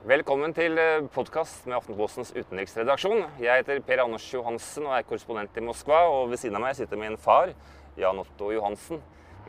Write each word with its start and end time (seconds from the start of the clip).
Velkommen 0.00 0.54
til 0.56 0.78
podkast 1.12 1.66
med 1.68 1.74
Aftenpostens 1.76 2.30
utenriksredaksjon. 2.32 3.18
Jeg 3.36 3.60
heter 3.60 3.82
Per 3.84 4.00
Anders 4.00 4.24
Johansen 4.32 4.86
og 4.88 4.94
er 4.96 5.04
korrespondent 5.04 5.58
i 5.60 5.64
Moskva. 5.66 5.98
Og 6.08 6.30
ved 6.30 6.40
siden 6.40 6.56
av 6.56 6.62
meg 6.64 6.78
sitter 6.78 6.96
min 6.96 7.18
far, 7.20 7.52
Jan 8.00 8.22
Otto 8.22 8.48
Johansen. 8.48 9.02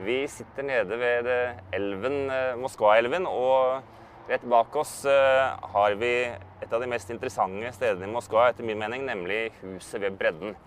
Vi 0.03 0.17
sitter 0.27 0.67
nede 0.67 0.97
ved 0.99 1.31
elven, 1.71 2.19
Moskva-elven, 2.59 3.29
og 3.31 4.27
rett 4.27 4.43
bak 4.51 4.75
oss 4.83 4.97
har 5.07 5.95
vi 6.03 6.11
et 6.35 6.67
av 6.67 6.83
de 6.83 6.91
mest 6.97 7.15
interessante 7.15 7.71
stedene 7.79 8.11
i 8.11 8.11
Moskva, 8.11 8.49
etter 8.51 8.67
min 8.67 8.83
mening, 8.83 9.07
nemlig 9.07 9.53
huset 9.61 10.03
ved 10.03 10.19
bredden. 10.19 10.59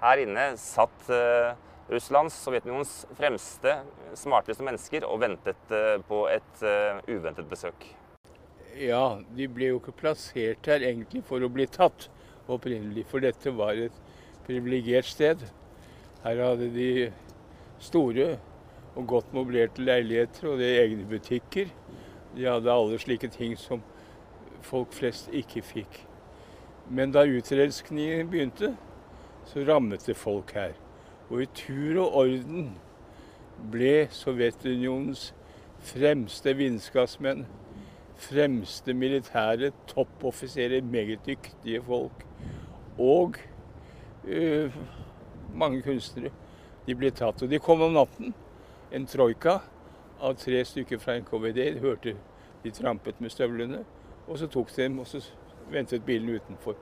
Her 0.00 0.24
inne 0.24 0.54
satt 0.56 1.12
Russlands, 1.92 2.40
Sovjetunionens 2.48 3.02
fremste, 3.20 3.76
smarteste 4.16 4.64
mennesker 4.64 5.04
og 5.04 5.20
ventet 5.20 5.72
eh, 5.76 5.96
på 6.08 6.24
et 6.32 6.68
uventet 7.12 7.44
besøk. 7.52 7.92
Ja, 8.78 9.18
de 9.34 9.48
ble 9.50 9.72
jo 9.72 9.78
ikke 9.80 9.96
plassert 10.04 10.68
her 10.70 10.84
egentlig 10.86 11.24
for 11.26 11.42
å 11.42 11.50
bli 11.50 11.64
tatt 11.66 12.04
opprinnelig, 12.46 13.08
for 13.10 13.24
dette 13.24 13.50
var 13.50 13.74
et 13.74 13.96
privilegert 14.46 15.08
sted. 15.08 15.42
Her 16.22 16.42
hadde 16.44 16.68
de 16.76 16.90
store 17.82 18.36
og 18.94 19.08
godt 19.10 19.34
mobilerte 19.34 19.82
leiligheter 19.82 20.52
og 20.52 20.62
de 20.62 20.70
egne 20.84 21.08
butikker. 21.10 21.72
De 22.36 22.46
hadde 22.46 22.70
alle 22.70 23.02
slike 23.02 23.32
ting 23.34 23.58
som 23.58 23.82
folk 24.62 24.94
flest 24.94 25.32
ikke 25.34 25.64
fikk. 25.66 26.02
Men 26.86 27.10
da 27.12 27.26
utrenskningen 27.26 28.30
begynte, 28.30 28.76
så 29.48 29.66
rammet 29.66 30.06
det 30.06 30.16
folk 30.16 30.54
her. 30.54 30.76
Og 31.32 31.42
i 31.42 31.50
tur 31.50 32.04
og 32.04 32.20
orden 32.22 32.76
ble 33.72 34.06
Sovjetunionens 34.14 35.32
fremste 35.82 36.54
vitenskapsmenn, 36.54 37.48
fremste 38.18 38.94
militære 38.94 39.70
toppoffiserer, 39.86 40.82
meget 40.82 41.26
dyktige 41.26 41.82
folk, 41.82 42.24
og 42.98 43.38
uh, 44.24 44.74
mange 45.54 45.82
kunstnere. 45.82 46.32
De 46.86 46.96
ble 46.96 47.10
tatt. 47.10 47.42
Og 47.42 47.50
de 47.50 47.60
kom 47.60 47.82
om 47.84 47.92
natten. 47.92 48.34
En 48.92 49.06
troika 49.06 49.58
av 50.24 50.38
tre 50.40 50.62
stykker 50.64 50.98
fra 50.98 51.18
NKVD. 51.20 51.58
De 51.74 51.84
hørte 51.84 52.14
de 52.64 52.72
trampet 52.72 53.20
med 53.20 53.30
støvlene. 53.30 53.84
Og 54.28 54.38
så 54.40 54.48
tok 54.48 54.72
de 54.76 54.82
dem, 54.82 54.98
og 54.98 55.06
så 55.06 55.20
ventet 55.70 56.04
bilen 56.04 56.34
utenfor. 56.34 56.76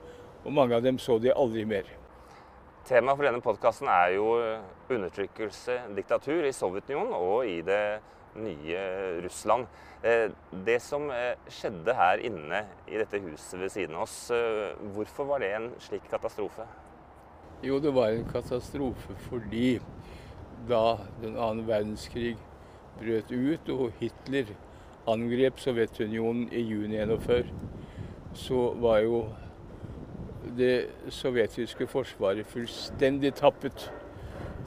Og 0.45 0.53
mange 0.53 0.75
av 0.75 0.83
dem 0.83 0.99
så 0.99 1.19
de 1.19 1.33
aldri 1.35 1.65
mer. 1.67 1.89
Temaet 2.87 3.19
for 3.19 3.27
denne 3.27 3.43
podkasten 3.43 3.89
er 3.91 4.13
jo 4.15 4.29
undertrykkelse, 4.95 5.81
diktatur 5.95 6.45
i 6.47 6.53
Sovjetunionen 6.55 7.11
og 7.17 7.49
i 7.49 7.57
det 7.67 7.99
nye 8.35 8.81
Russland. 9.23 9.67
Eh, 10.03 10.29
det 10.65 10.77
som 10.81 11.09
eh, 11.09 11.33
skjedde 11.49 11.95
her 11.97 12.21
inne 12.27 12.65
i 12.87 12.99
dette 12.99 13.21
huset 13.23 13.59
ved 13.59 13.71
siden 13.73 13.95
av 13.97 14.05
oss, 14.05 14.17
eh, 14.31 14.75
hvorfor 14.93 15.25
var 15.31 15.41
det 15.41 15.53
en 15.55 15.71
slik 15.81 16.05
katastrofe? 16.11 16.67
Jo, 17.63 17.79
det 17.81 17.93
var 17.95 18.13
en 18.13 18.27
katastrofe 18.29 19.15
fordi 19.29 19.79
da 20.69 20.99
den 21.23 21.37
annen 21.37 21.65
verdenskrig 21.67 22.35
brøt 22.99 23.31
ut 23.31 23.69
og 23.73 23.91
Hitler 23.99 24.53
angrep 25.07 25.59
Sovjetunionen 25.59 26.49
i 26.51 26.61
juni 26.61 26.99
1941, 26.99 27.51
så 28.37 28.73
var 28.77 29.01
jo 29.01 29.21
det 30.57 30.89
sovjetiske 31.09 31.87
forsvaret 31.87 32.47
fullstendig 32.47 33.33
tappet 33.35 33.87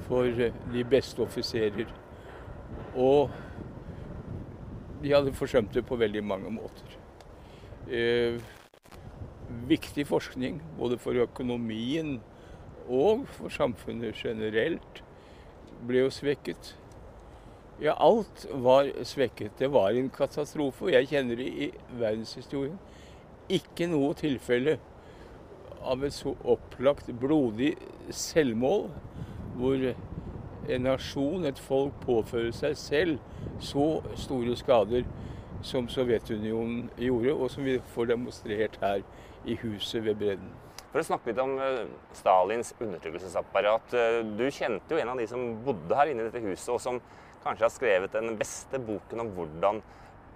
for 0.08 0.27
de 0.72 0.84
beste 0.91 1.22
offiserer. 1.22 1.86
Og 2.96 3.30
de 5.02 5.12
hadde 5.14 5.36
forsømt 5.36 5.74
det 5.74 5.84
på 5.86 5.98
veldig 6.00 6.24
mange 6.24 6.50
måter. 6.52 6.97
Eh, 7.91 8.41
viktig 9.69 10.06
forskning 10.06 10.60
både 10.78 10.98
for 10.98 11.16
økonomien 11.22 12.19
og 12.88 13.27
for 13.36 13.52
samfunnet 13.55 14.19
generelt 14.19 15.02
ble 15.87 16.04
jo 16.04 16.12
svekket. 16.12 16.75
Ja, 17.81 17.94
alt 17.97 18.44
var 18.53 18.91
svekket. 19.09 19.56
Det 19.59 19.70
var 19.72 19.97
en 19.97 20.10
katastrofe. 20.12 20.84
Og 20.84 20.92
jeg 20.92 21.09
kjenner 21.09 21.38
det 21.41 21.48
i 21.48 21.70
verdenshistorien 21.97 22.76
ikke 23.50 23.88
noe 23.91 24.12
tilfelle 24.19 24.76
av 25.81 26.04
et 26.04 26.15
så 26.15 26.34
opplagt 26.44 27.09
blodig 27.19 27.72
selvmål, 28.12 28.91
hvor 29.56 29.86
en 30.69 30.87
nasjon, 30.87 31.44
et 31.48 31.59
folk, 31.59 31.94
påfører 32.04 32.53
seg 32.56 32.76
selv 32.78 33.19
så 33.62 34.03
store 34.19 34.56
skader 34.59 35.06
som 35.62 35.88
Sovjetunionen 35.88 36.88
gjorde, 36.98 37.34
og 37.34 37.50
som 37.53 37.65
vi 37.65 37.78
får 37.94 38.12
demonstrert 38.12 38.78
her 38.81 39.04
i 39.44 39.56
huset 39.60 40.04
ved 40.04 40.19
bredden. 40.21 40.50
For 40.91 41.03
å 41.03 41.06
snakke 41.06 41.31
litt 41.31 41.41
om 41.43 41.54
eh, 41.62 41.84
Stalins 42.19 42.72
undertrykkelsesapparat. 42.81 43.94
Eh, 43.94 44.21
du 44.38 44.47
kjente 44.50 44.97
jo 44.97 44.98
en 44.98 45.12
av 45.12 45.21
de 45.21 45.26
som 45.31 45.44
bodde 45.65 45.97
her 45.97 46.10
inne 46.10 46.25
i 46.25 46.31
dette 46.31 46.43
huset, 46.43 46.72
og 46.75 46.81
som 46.82 46.98
kanskje 47.44 47.66
har 47.66 47.75
skrevet 47.75 48.16
den 48.16 48.34
beste 48.41 48.81
boken 48.82 49.22
om 49.22 49.31
hvordan 49.37 49.78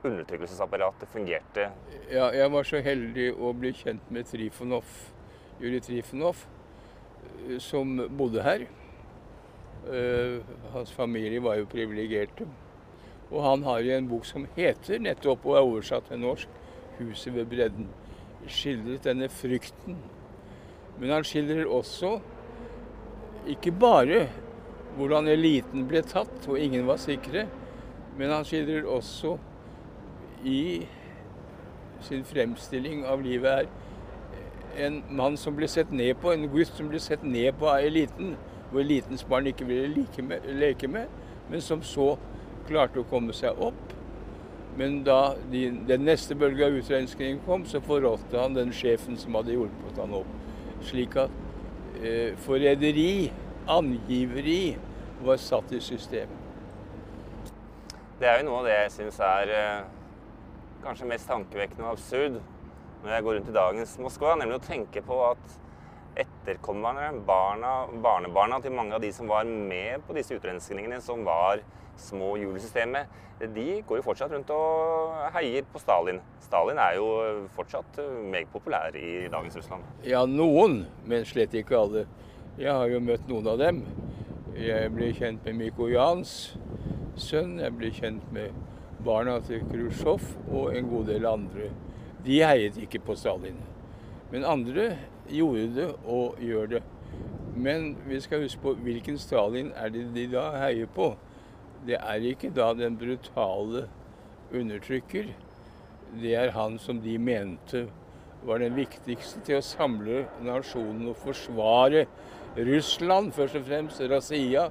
undertrykkelsesapparatet 0.04 1.10
fungerte. 1.10 1.70
Ja, 2.12 2.28
jeg 2.36 2.52
var 2.52 2.68
så 2.68 2.80
heldig 2.84 3.30
å 3.34 3.50
bli 3.56 3.72
kjent 3.76 4.12
med 4.12 4.28
Trifonov 4.28 4.88
Juri 5.58 5.80
Trifonov, 5.80 6.44
eh, 7.48 7.58
som 7.58 7.96
bodde 8.18 8.44
her. 8.44 8.66
Eh, 9.92 10.40
hans 10.72 10.92
familie 10.92 11.42
var 11.42 11.58
jo 11.60 11.66
privilegerte. 11.68 12.46
Og 13.30 13.42
han 13.42 13.62
har 13.62 13.80
jo 13.84 13.92
en 13.92 14.08
bok 14.08 14.24
som 14.24 14.46
heter 14.56 15.02
nettopp, 15.02 15.46
og 15.46 15.56
er 15.56 15.66
oversatt 15.66 16.08
til 16.08 16.18
norsk, 16.18 16.48
'Huset 16.98 17.34
ved 17.34 17.46
bredden', 17.46 17.88
skildret 18.46 19.04
denne 19.04 19.28
frykten. 19.28 19.96
Men 20.98 21.10
han 21.10 21.24
skildrer 21.24 21.66
også 21.66 22.20
ikke 23.48 23.72
bare 23.72 24.28
hvordan 24.96 25.28
eliten 25.28 25.88
ble 25.88 26.02
tatt, 26.02 26.48
og 26.48 26.58
ingen 26.58 26.86
var 26.86 26.96
sikre, 26.96 27.46
men 28.18 28.30
han 28.30 28.44
skildrer 28.44 28.86
også 28.86 29.38
i 30.44 30.86
sin 32.00 32.24
fremstilling 32.24 33.04
av 33.06 33.20
livet 33.20 33.50
her 33.50 33.66
en 34.78 35.02
mann 35.10 35.36
som 35.36 35.56
ble 35.56 35.68
sett 35.70 35.92
ned 35.94 36.16
på, 36.22 36.32
en 36.32 36.48
gutt 36.50 36.72
som 36.76 36.88
ble 36.90 37.00
sett 37.02 37.22
ned 37.26 37.52
på 37.58 37.68
av 37.70 37.84
eliten, 37.86 38.34
hvor 38.74 38.82
elitens 38.82 39.24
barn 39.24 39.46
ikke 39.46 39.66
ville 39.68 40.06
med, 40.26 40.46
leke 40.58 40.88
med, 40.90 41.06
men 41.50 41.62
som 41.62 41.82
så 41.86 42.14
klarte 42.66 42.98
å 42.98 43.06
komme 43.08 43.34
seg 43.36 43.60
opp. 43.62 43.92
Men 44.74 45.02
da 45.06 45.36
de, 45.52 45.68
den 45.86 46.02
neste 46.02 46.34
bølgen 46.34 46.66
av 46.66 46.78
utrenskning 46.80 47.38
kom, 47.46 47.62
så 47.70 47.78
forrådte 47.84 48.40
han 48.40 48.56
den 48.56 48.72
sjefen 48.74 49.18
som 49.20 49.36
hadde 49.38 49.54
hjulpet 49.54 50.00
han 50.02 50.16
opp. 50.18 50.32
Slik 50.84 51.14
at 51.22 51.36
eh, 52.02 52.34
forræderi, 52.42 53.30
angiveri, 53.70 54.74
var 55.24 55.38
satt 55.40 55.70
i 55.72 55.80
system. 55.80 56.32
Det 58.18 58.26
er 58.28 58.40
jo 58.40 58.48
noe 58.48 58.64
av 58.64 58.66
det 58.66 58.74
jeg 58.74 58.90
syns 58.96 59.20
er 59.24 59.52
eh, 59.54 59.86
kanskje 60.82 61.08
mest 61.08 61.30
tankevekkende 61.30 61.86
og 61.86 61.94
absurd 61.94 62.40
når 63.04 63.12
jeg 63.12 63.24
går 63.24 63.38
rundt 63.38 63.52
i 63.52 63.54
dagens 63.54 63.94
Moskva, 64.00 64.34
nemlig 64.40 64.58
å 64.58 64.64
tenke 64.64 65.02
på 65.04 65.20
at 65.28 65.56
etterkommerne, 66.16 67.10
barna, 67.26 67.74
barnebarna 68.02 68.60
til 68.62 68.74
mange 68.74 68.94
av 68.94 69.02
de 69.02 69.10
som 69.12 69.28
var 69.30 69.44
med 69.44 70.04
på 70.06 70.16
disse 70.16 70.36
utrenskningene, 70.38 71.00
som 71.02 71.24
var 71.26 71.62
små 71.98 72.34
hjul 72.40 72.58
de 73.54 73.82
går 73.86 73.98
jo 73.98 74.04
fortsatt 74.06 74.32
rundt 74.32 74.50
og 74.54 75.14
heier 75.34 75.64
på 75.72 75.80
Stalin. 75.82 76.20
Stalin 76.40 76.78
er 76.78 76.96
jo 76.96 77.08
fortsatt 77.56 77.98
meget 78.30 78.48
populær 78.52 78.94
i 78.96 79.26
dagens 79.28 79.56
Russland. 79.58 79.82
Ja, 80.06 80.24
noen, 80.26 80.84
men 81.04 81.26
slett 81.26 81.54
ikke 81.54 81.76
alle. 81.78 82.04
Jeg 82.58 82.72
har 82.72 82.86
jo 82.88 83.02
møtt 83.02 83.26
noen 83.28 83.48
av 83.50 83.58
dem. 83.58 83.82
Jeg 84.54 84.92
ble 84.94 85.10
kjent 85.18 85.44
med 85.48 85.58
Mikojans 85.58 86.54
sønn, 87.18 87.58
jeg 87.58 87.74
ble 87.74 87.90
kjent 87.94 88.30
med 88.34 88.54
barna 89.04 89.40
til 89.44 89.64
Khrusjtsjov 89.66 90.22
og 90.54 90.76
en 90.78 90.88
god 90.92 91.10
del 91.10 91.26
andre. 91.28 91.72
De 92.24 92.38
heiet 92.40 92.78
ikke 92.80 93.02
på 93.04 93.18
Stalin. 93.18 93.58
Men 94.30 94.46
andre 94.48 94.92
gjorde 95.30 95.68
det 95.76 95.88
og 96.04 96.40
gjør 96.42 96.66
det. 96.76 96.82
Men 97.54 97.94
vi 98.06 98.20
skal 98.20 98.42
huske 98.42 98.60
på 98.62 98.74
hvilken 98.82 99.18
Stalin 99.18 99.72
er 99.78 99.92
det 99.94 100.08
de 100.14 100.26
da 100.32 100.48
heier 100.58 100.90
på. 100.90 101.12
Det 101.86 101.98
er 102.00 102.28
ikke 102.30 102.50
da 102.54 102.72
den 102.74 102.96
brutale 102.98 103.86
undertrykker. 104.54 105.28
Det 106.20 106.34
er 106.38 106.54
han 106.54 106.78
som 106.78 107.00
de 107.02 107.18
mente 107.18 107.86
var 108.44 108.60
den 108.60 108.76
viktigste 108.76 109.40
til 109.46 109.58
å 109.58 109.64
samle 109.64 110.24
nasjonen 110.44 111.08
og 111.12 111.20
forsvare 111.22 112.04
Russland, 112.54 113.32
først 113.34 113.58
og 113.58 113.64
fremst, 113.66 114.02
Razia 114.10 114.68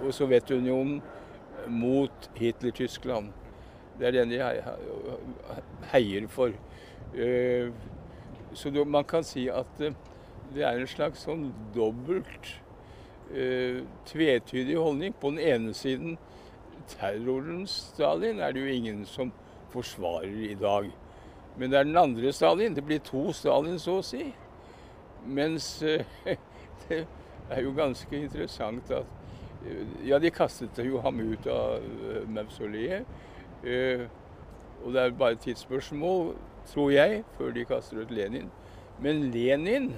og 0.00 0.12
Sovjetunionen, 0.14 1.02
mot 1.68 2.30
Hitler-Tyskland. 2.34 3.28
Det 3.98 4.08
er 4.08 4.16
den 4.16 4.32
de 4.32 4.38
heier 5.92 6.28
for. 6.32 6.54
Eh, 8.52 8.56
så 8.56 8.84
man 8.84 9.04
kan 9.04 9.24
si 9.24 9.48
at 9.48 9.80
eh, 9.80 9.94
det 10.54 10.64
er 10.64 10.80
en 10.80 10.88
slags 10.88 11.24
sånn 11.24 11.48
dobbelt 11.74 12.52
eh, 13.32 13.82
tvetydig 14.06 14.76
holdning. 14.76 15.14
På 15.20 15.30
den 15.30 15.40
ene 15.40 15.74
siden 15.74 16.18
terroren 16.88 17.66
Stalin 17.66 18.40
er 18.40 18.52
det 18.52 18.60
jo 18.60 18.74
ingen 18.74 19.06
som 19.06 19.32
forsvarer 19.72 20.50
i 20.50 20.54
dag. 20.54 20.90
Men 21.56 21.70
det 21.70 21.78
er 21.78 21.84
den 21.84 21.96
andre 21.96 22.32
Stalin. 22.32 22.74
Det 22.74 22.84
blir 22.84 22.98
to 23.04 23.32
Stalin, 23.32 23.78
så 23.78 24.00
å 24.00 24.04
si. 24.06 24.32
Mens 25.26 25.82
eh, 25.82 26.04
det 26.88 27.04
er 27.50 27.62
jo 27.62 27.74
ganske 27.76 28.16
interessant 28.16 28.90
at 28.90 29.06
eh, 29.66 30.08
Ja, 30.08 30.18
de 30.18 30.32
kastet 30.34 30.78
jo 30.82 31.00
ham 31.04 31.20
ut 31.20 31.46
av 31.46 31.78
eh, 31.80 32.24
mausoleet. 32.28 33.06
Og 34.82 34.88
det 34.90 34.98
er 34.98 35.12
bare 35.14 35.36
et 35.36 35.44
tidsspørsmål, 35.44 36.32
tror 36.70 36.92
jeg, 36.94 37.22
før 37.38 37.54
de 37.56 37.66
kaster 37.68 38.02
ut 38.02 38.12
Lenin. 38.14 38.50
Men 39.02 39.30
Lenin 39.34 39.92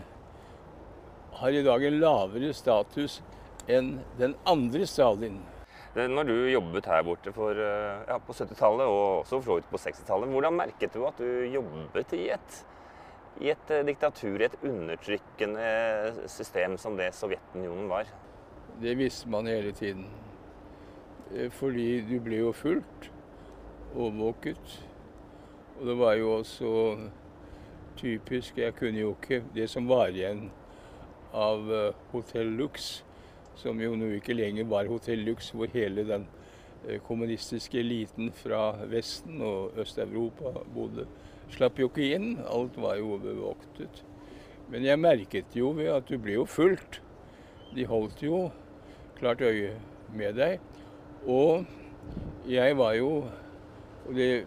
har 1.41 1.53
i 1.53 1.65
dag 1.67 1.85
en 1.85 1.99
lavere 2.01 2.53
status 2.55 3.21
enn 3.69 3.99
den 4.21 4.37
andre 4.47 4.87
Stalin. 4.87 5.41
Når 5.95 6.27
du 6.27 6.35
jobbet 6.51 6.89
her 6.91 7.05
borte 7.07 7.31
for, 7.35 7.55
ja, 7.55 8.17
på 8.19 8.35
70-tallet 8.35 8.87
og 8.91 9.21
også 9.23 9.39
for 9.45 9.67
på 9.71 9.79
60-tallet, 9.79 10.31
hvordan 10.31 10.57
merket 10.59 10.95
du 10.95 11.05
at 11.07 11.21
du 11.21 11.45
jobbet 11.55 12.17
i 12.19 12.29
et 12.35 12.65
i 13.43 13.51
et 13.51 13.71
eh, 13.71 13.85
diktatur, 13.87 14.39
i 14.39 14.47
et 14.47 14.59
undertrykkende 14.63 16.29
system 16.31 16.77
som 16.79 16.99
det 16.99 17.11
Sovjetunionen 17.17 17.89
var? 17.91 18.11
Det 18.83 18.95
visste 18.99 19.31
man 19.31 19.49
hele 19.51 19.73
tiden. 19.75 20.07
Eh, 21.33 21.51
fordi 21.51 22.05
du 22.07 22.19
ble 22.23 22.45
jo 22.45 22.53
fulgt, 22.55 23.11
overvåket. 23.95 24.79
Og 25.79 25.87
det 25.87 25.97
var 25.99 26.15
jo 26.15 26.33
også 26.39 26.71
typisk 27.97 28.59
Jeg 28.59 28.75
kunne 28.75 29.01
jo 29.01 29.15
ikke 29.15 29.43
det 29.55 29.69
som 29.71 29.89
var 29.89 30.13
igjen 30.13 30.49
av 31.35 31.71
eh, 31.73 31.95
Hotell 32.13 32.53
Lux, 32.59 33.05
som 33.59 33.81
jo 33.81 33.95
nå 33.99 34.13
ikke 34.17 34.35
lenger 34.35 34.67
var 34.71 34.87
Hotell 34.91 35.25
Lux, 35.27 35.51
hvor 35.51 35.71
hele 35.73 36.07
den 36.07 36.27
kommunistiske 37.07 37.79
eliten 37.81 38.33
fra 38.37 38.75
Vesten 38.91 39.41
og 39.43 39.79
Øst-Europa 39.81 40.53
bodde 40.75 41.07
slapp 41.53 41.79
jo 41.79 41.89
ikke 41.91 42.11
inn. 42.17 42.35
Alt 42.51 42.77
var 42.81 42.99
jo 42.99 43.19
bevoktet. 43.23 44.03
Men 44.71 44.85
jeg 44.87 45.01
merket 45.01 45.57
jo 45.57 45.73
ved 45.77 45.93
at 45.93 46.09
du 46.09 46.19
ble 46.19 46.39
jo 46.39 46.47
fulgt. 46.49 47.01
De 47.75 47.87
holdt 47.87 48.23
jo 48.25 48.49
klart 49.19 49.43
øye 49.45 49.75
med 50.15 50.39
deg. 50.39 50.61
Og 51.27 51.65
jeg 52.49 52.77
var 52.79 52.93
jo 52.99 53.25
Og 54.05 54.15
det 54.15 54.45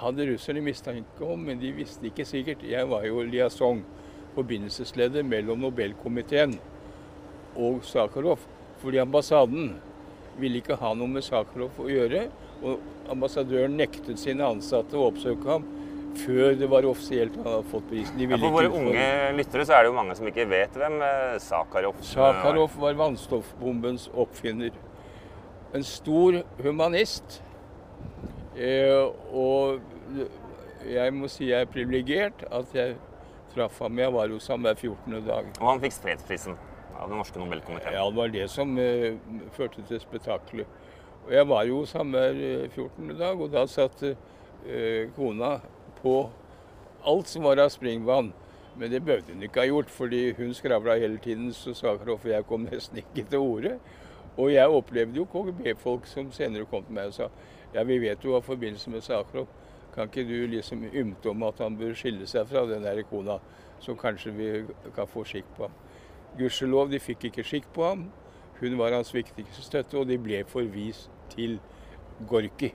hadde 0.00 0.26
russerne 0.30 0.62
mistanke 0.64 1.24
om, 1.24 1.46
men 1.48 1.60
de 1.60 1.72
visste 1.76 2.08
ikke 2.08 2.26
sikkert. 2.28 2.64
Jeg 2.66 2.88
var 2.90 3.06
jo 3.08 3.24
liaison, 3.26 3.82
forbindelsesleder 4.36 5.24
mellom 5.24 5.62
Nobelkomiteen 5.64 6.58
og 7.56 7.84
Sakharov. 7.88 8.42
Fordi 8.82 9.00
ambassaden 9.00 9.70
ville 10.36 10.60
ikke 10.60 10.76
ha 10.76 10.92
noe 10.94 11.08
med 11.08 11.24
Sakharov 11.24 11.80
å 11.80 11.88
gjøre. 11.88 12.26
Og 12.66 13.10
ambassadøren 13.12 13.76
nektet 13.78 14.20
sine 14.20 14.44
ansatte 14.44 14.98
å 14.98 15.08
oppsøke 15.10 15.48
ham 15.48 15.66
før 16.16 16.54
det 16.56 16.68
var 16.72 16.86
offisielt 16.88 17.34
han 17.36 17.44
hadde 17.44 17.70
fått 17.70 17.88
prisen. 17.90 18.20
Ja, 18.20 18.38
for 18.40 18.54
våre 18.54 18.70
unge 18.72 19.06
lyttere 19.36 19.66
så 19.68 19.76
er 19.76 19.84
det 19.84 19.90
jo 19.90 19.96
mange 19.98 20.16
som 20.16 20.28
ikke 20.30 20.46
vet 20.48 20.76
hvem 20.78 21.00
eh, 21.04 21.36
Sakharov 21.44 21.98
var. 21.98 22.06
Sakharov 22.08 22.78
var 22.80 22.96
vannstoffbombens 23.00 24.08
oppfinner. 24.16 24.76
En 25.76 25.84
stor 25.84 26.40
humanist. 26.64 27.42
Eh, 28.56 29.04
og 29.36 29.80
jeg 30.86 31.12
må 31.14 31.28
si 31.28 31.50
jeg 31.50 31.66
er 31.66 31.70
privilegert 31.70 32.46
at 32.54 32.72
jeg 32.74 32.96
traff 33.54 33.78
ham. 33.82 33.98
Jeg 33.98 34.12
var 34.14 34.32
hos 34.32 34.48
ham 34.52 34.64
hver 34.64 34.74
14. 34.74 35.20
dag. 35.26 35.52
Og 35.60 35.68
han 35.70 35.82
fikk 35.82 35.98
fredsprisen 36.04 36.56
av 36.96 37.10
den 37.10 37.18
norske 37.20 37.40
Nobelkomiteen? 37.40 37.96
Ja, 37.96 38.06
det 38.08 38.16
var 38.16 38.32
det 38.32 38.48
som 38.52 38.76
eh, 38.80 39.18
førte 39.56 39.84
til 39.88 40.00
spetakkelet. 40.00 40.82
Og 41.26 41.34
jeg 41.34 41.48
var 41.50 41.66
jo 41.66 41.82
hos 41.82 41.92
ham 41.96 42.14
hver 42.14 42.40
14. 42.70 43.10
Eh, 43.10 43.18
dag, 43.18 43.40
og 43.40 43.52
da 43.52 43.66
satt 43.70 44.02
eh, 44.06 45.08
kona 45.16 45.56
på 46.00 46.18
alt 47.06 47.30
som 47.30 47.46
var 47.46 47.60
av 47.62 47.72
springvann. 47.74 48.32
Men 48.76 48.92
det 48.92 49.02
behøvde 49.04 49.32
hun 49.32 49.44
ikke 49.46 49.62
ha 49.62 49.70
gjort, 49.70 49.90
fordi 49.90 50.22
hun 50.36 50.52
skravla 50.54 50.98
hele 51.00 51.18
tiden, 51.22 51.52
så 51.56 51.72
Sakharov 51.74 52.20
og 52.24 52.28
jeg 52.30 52.44
kom 52.48 52.66
nesten 52.68 53.00
ikke 53.00 53.24
til 53.30 53.40
orde. 53.40 53.76
Og 54.36 54.52
jeg 54.52 54.68
opplevde 54.68 55.16
jo 55.16 55.24
KGB-folk 55.32 56.04
som 56.10 56.28
senere 56.32 56.68
kom 56.68 56.84
til 56.84 56.96
meg 56.98 57.08
og 57.08 57.16
sa 57.16 57.30
ja, 57.76 57.84
vi 57.84 57.98
vet 58.00 58.24
jo 58.24 58.32
hva 58.32 58.40
forbindelse 58.44 58.90
med 58.90 59.04
Sakharov. 59.04 59.48
Kan 59.94 60.08
ikke 60.08 60.24
du 60.28 60.46
liksom 60.48 60.84
ymte 60.92 61.30
om 61.30 61.44
at 61.44 61.60
han 61.60 61.76
bør 61.76 61.94
skille 61.96 62.26
seg 62.28 62.48
fra 62.48 62.64
den 62.68 62.84
der 62.84 63.02
kona, 63.08 63.38
så 63.80 63.94
kanskje 63.96 64.32
vi 64.36 64.48
kan 64.96 65.08
få 65.08 65.24
skikk 65.28 65.48
på 65.56 65.68
ham. 65.68 65.76
Gudskjelov, 66.36 66.90
de 66.92 67.00
fikk 67.00 67.28
ikke 67.30 67.44
skikk 67.44 67.68
på 67.76 67.84
ham. 67.84 68.08
Hun 68.60 68.78
var 68.80 68.96
hans 68.96 69.12
viktigste 69.14 69.64
støtte, 69.64 69.98
og 70.00 70.08
de 70.08 70.18
ble 70.20 70.42
forvist 70.48 71.12
til 71.32 71.58
Gorki. 72.28 72.72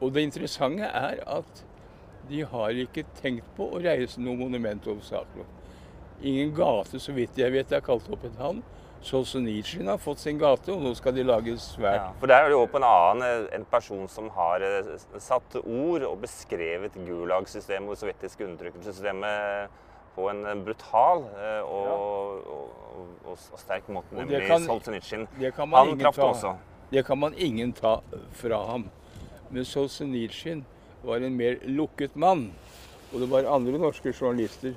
Og 0.00 0.12
det 0.12 0.26
interessante 0.28 0.84
er 0.84 1.20
at 1.24 1.64
de 2.28 2.44
har 2.48 2.76
ikke 2.84 3.04
tenkt 3.20 3.48
på 3.56 3.68
å 3.72 3.80
reise 3.84 4.20
noe 4.20 4.36
monument 4.36 4.88
over 4.88 5.04
Saklo. 5.04 5.44
Ingen 6.24 6.54
gate, 6.56 7.00
så 7.00 7.12
vidt 7.12 7.38
jeg 7.40 7.52
vet, 7.52 7.72
er 7.72 7.84
kalt 7.84 8.08
opp 8.12 8.24
etter 8.24 8.40
han. 8.40 8.62
Solzjenitsyn 9.04 9.88
har 9.90 9.98
fått 10.00 10.22
sin 10.22 10.38
gate, 10.40 10.72
og 10.72 10.82
nå 10.82 10.94
skal 10.96 11.14
de 11.16 11.24
lage 11.26 11.54
svært 11.60 12.00
ja, 12.00 12.10
For 12.20 12.30
der 12.30 12.44
er 12.44 12.50
det 12.50 12.56
jo 12.56 12.64
på 12.72 12.80
en 12.80 12.86
annen 12.88 13.24
eh, 13.26 13.48
en 13.58 13.66
person 13.68 14.06
som 14.08 14.30
har 14.36 14.64
eh, 14.64 14.92
satt 15.20 15.58
ord 15.60 16.06
og 16.08 16.18
beskrevet 16.22 16.96
Gulag-systemet 17.06 17.90
og 17.90 17.94
det 17.94 18.02
sovjetiske 18.02 18.46
undertrykkelsessystemet 18.48 19.80
på 20.14 20.28
en 20.30 20.62
brutal 20.64 21.26
eh, 21.36 21.60
og, 21.66 21.84
ja. 21.84 21.96
og, 21.96 22.76
og, 22.94 23.34
og 23.34 23.60
sterk 23.60 23.90
måte, 23.92 24.14
nemlig 24.16 24.46
Solzjenitsyn. 24.48 25.26
Han 25.58 25.98
traff 26.00 26.20
det 26.20 26.30
også. 26.30 26.54
Det 26.94 27.04
kan 27.06 27.18
man 27.18 27.34
ingen 27.36 27.72
ta 27.76 27.98
fra 28.32 28.60
ham. 28.70 28.88
Men 29.50 29.66
Solzjenitsyn 29.68 30.64
var 31.04 31.20
en 31.20 31.36
mer 31.36 31.58
lukket 31.66 32.16
mann. 32.16 32.52
Og 33.12 33.20
det 33.20 33.30
var 33.30 33.46
andre 33.46 33.78
norske 33.78 34.14
journalister, 34.20 34.72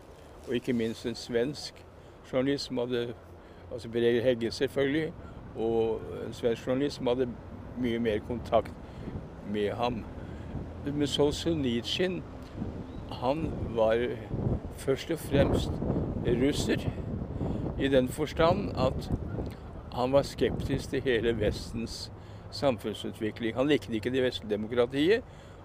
og 0.47 0.55
ikke 0.55 0.73
minst 0.73 1.05
en 1.05 1.15
svensk 1.15 1.73
journalist 2.31 2.67
som 2.69 2.77
hadde 2.83 3.15
altså 3.73 3.89
Breger 3.89 4.21
Hegge, 4.21 4.51
selvfølgelig, 4.51 5.13
og 5.55 6.01
en 6.27 6.33
svensk 6.33 6.67
journalist 6.67 6.95
som 6.95 7.07
hadde 7.07 7.29
mye 7.81 7.99
mer 7.99 8.19
kontakt 8.27 8.73
med 9.51 9.71
ham. 9.71 10.03
Men 10.85 11.07
Solzjenitsyn, 11.07 12.21
han 13.11 13.51
var 13.75 14.07
først 14.77 15.11
og 15.11 15.19
fremst 15.19 15.71
russer. 16.25 16.89
I 17.79 17.87
den 17.87 18.09
forstand 18.09 18.69
at 18.77 19.11
han 19.93 20.11
var 20.13 20.21
skeptisk 20.21 20.89
til 20.89 21.01
hele 21.01 21.39
Vestens 21.39 22.11
samfunnsutvikling. 22.51 23.55
Han 23.55 23.67
likte 23.67 23.93
ikke 23.93 24.11
det 24.13 24.23
vestlige 24.23 24.53
demokratiet. 24.53 25.23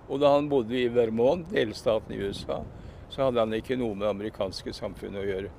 Og 0.09 0.21
da 0.21 0.33
han 0.35 0.49
bodde 0.49 0.81
i 0.81 0.89
Vermont, 0.95 1.47
delstaten 1.53 2.15
i 2.15 2.21
USA, 2.29 2.63
så 3.13 3.27
hadde 3.27 3.43
han 3.43 3.53
ikke 3.53 3.77
noe 3.77 3.93
med 3.93 4.07
det 4.07 4.11
amerikanske 4.15 4.73
samfunnet 4.73 5.21
å 5.21 5.27
gjøre. 5.29 5.51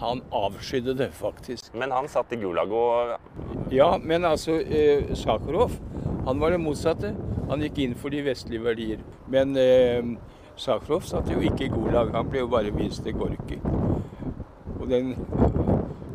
Han 0.00 0.22
avskydde 0.34 0.94
det, 0.96 1.10
faktisk. 1.16 1.68
Men 1.76 1.92
han 1.92 2.08
satt 2.08 2.32
i 2.32 2.38
Gulag 2.40 2.72
og 2.72 3.74
Ja, 3.74 3.90
men 4.00 4.24
altså 4.24 4.56
eh, 4.64 5.12
Sakharov, 5.18 5.76
han 6.24 6.40
var 6.40 6.54
det 6.54 6.62
motsatte. 6.62 7.12
Han 7.50 7.62
gikk 7.62 7.82
inn 7.84 7.98
for 8.00 8.14
de 8.14 8.22
vestlige 8.24 8.64
verdier. 8.64 9.04
Men 9.30 9.52
eh, 9.60 10.08
Sakharov 10.56 11.04
satt 11.04 11.28
jo 11.28 11.42
ikke 11.44 11.68
i 11.68 11.74
Gulag, 11.74 12.14
han 12.16 12.32
ble 12.32 12.46
jo 12.46 12.48
bare 12.56 12.72
vist 12.72 13.04
til 13.04 13.18
Gorki. 13.18 13.60
Og 14.80 14.88
den 14.88 15.12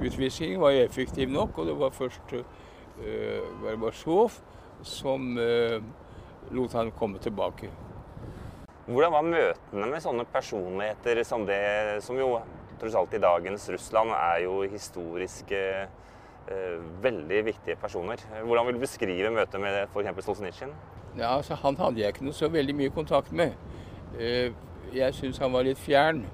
utvisningen 0.02 0.62
var 0.64 0.74
jo 0.74 0.88
effektiv 0.88 1.30
nok, 1.30 1.62
og 1.62 1.70
det 1.70 1.78
var 1.78 1.94
først 1.94 2.34
eh, 2.34 3.46
Gorbatsjov 3.62 4.42
som 4.82 5.38
eh, 5.38 5.78
lot 6.52 6.74
han 6.74 6.90
komme 6.98 7.22
tilbake. 7.22 7.70
Hvordan 8.92 9.14
var 9.14 9.24
møtene 9.24 9.88
med 9.88 10.04
sånne 10.04 10.26
personligheter 10.28 11.22
som 11.24 11.46
det, 11.48 11.62
som 12.04 12.18
jo 12.20 12.34
tross 12.82 12.96
alt 12.98 13.14
i 13.14 13.22
dagens 13.22 13.70
Russland 13.70 14.12
er 14.18 14.42
jo 14.44 14.62
historiske 14.68 15.60
eh, 15.82 16.80
veldig 17.04 17.46
viktige 17.46 17.78
personer. 17.80 18.20
Hvordan 18.44 18.68
vil 18.68 18.76
du 18.76 18.82
beskrive 18.82 19.32
møtet 19.32 19.62
med 19.62 19.78
f.eks. 19.86 20.26
Solzjenitsyn? 20.26 20.74
Ja, 21.18 21.38
altså, 21.38 21.56
han 21.62 21.78
hadde 21.80 22.02
jeg 22.02 22.16
ikke 22.16 22.26
noe 22.26 22.36
så 22.36 22.50
veldig 22.52 22.76
mye 22.76 22.94
kontakt 22.96 23.32
med. 23.32 23.54
Eh, 24.20 24.52
jeg 24.96 25.16
syns 25.16 25.40
han 25.40 25.54
var 25.54 25.68
litt 25.68 25.80
fjern. 25.80 26.26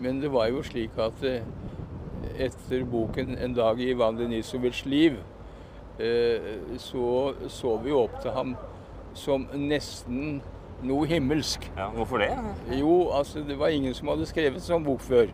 Men 0.00 0.22
det 0.22 0.32
var 0.32 0.48
jo 0.48 0.62
slik 0.64 0.96
at 1.02 1.20
eh, 1.26 1.44
etter 2.38 2.86
boken 2.88 3.36
'En 3.36 3.54
dag 3.54 3.80
i 3.80 3.90
Ivan 3.90 4.16
Denisovitsjs 4.16 4.86
liv' 4.86 5.20
så 6.78 7.34
så 7.48 7.76
vi 7.76 7.92
opp 7.92 8.14
til 8.22 8.30
ham 8.30 8.56
som 9.14 9.44
nesten 9.54 10.40
noe 10.86 11.06
himmelsk. 11.10 11.68
Ja, 11.76 11.88
Hvorfor 11.94 12.22
det? 12.22 12.30
Jo, 12.78 13.10
altså 13.14 13.42
det 13.46 13.58
var 13.58 13.72
ingen 13.74 13.94
som 13.94 14.10
hadde 14.12 14.26
skrevet 14.28 14.64
sånn 14.64 14.84
bok 14.86 15.02
før. 15.04 15.32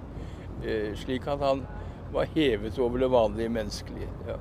Eh, 0.64 0.92
slik 0.98 1.26
at 1.30 1.42
han 1.44 1.64
var 2.12 2.28
hevet 2.34 2.78
over 2.82 3.02
det 3.02 3.10
vanlige 3.12 3.52
menneskelige. 3.52 4.08
Ja. 4.28 4.38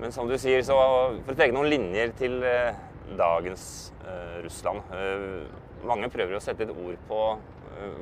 Men 0.00 0.12
som 0.12 0.28
du 0.28 0.36
sier, 0.40 0.62
så 0.66 0.76
for 0.76 1.32
å 1.32 1.36
trekke 1.36 1.54
noen 1.54 1.70
linjer 1.70 2.14
til 2.18 2.40
eh, 2.44 2.76
dagens 3.18 3.92
eh, 4.02 4.40
Russland 4.44 4.94
eh, 4.96 5.44
Mange 5.84 6.08
prøver 6.08 6.38
å 6.38 6.40
sette 6.42 6.64
et 6.64 6.72
ord 6.72 6.96
på 7.08 7.20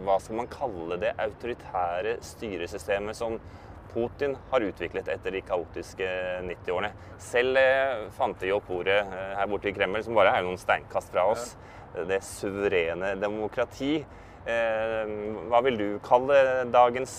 hva 0.04 0.18
skal 0.20 0.36
man 0.36 0.48
kalle 0.52 0.98
det 1.00 1.14
autoritære 1.18 2.18
styresystemet 2.22 3.16
som 3.16 3.38
Putin 3.92 4.36
har 4.50 4.64
utviklet 4.66 5.08
etter 5.12 5.34
de 5.34 5.42
kaotiske 5.46 6.08
90-årene. 6.48 6.90
Selv 7.22 7.60
eh, 7.60 8.08
fant 8.16 8.40
de 8.40 8.52
opp 8.56 8.70
ordet 8.72 8.98
eh, 9.02 9.30
her 9.38 9.50
borte 9.50 9.70
i 9.70 9.76
Kreml, 9.76 10.02
som 10.04 10.16
bare 10.18 10.34
er 10.36 10.46
noen 10.46 10.60
steinkast 10.60 11.12
fra 11.12 11.28
oss. 11.32 11.52
Det 12.08 12.22
suverene 12.24 13.14
demokrati. 13.20 14.00
Eh, 14.42 15.10
hva 15.52 15.60
vil 15.62 15.76
du 15.78 15.88
kalle 16.02 16.36
dagens 16.72 17.12